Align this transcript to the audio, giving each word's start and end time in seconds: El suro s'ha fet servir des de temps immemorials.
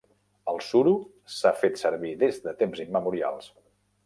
El 0.53 0.61
suro 0.67 0.93
s'ha 1.35 1.51
fet 1.65 1.77
servir 1.83 2.15
des 2.25 2.41
de 2.47 2.55
temps 2.63 2.83
immemorials. 2.87 3.53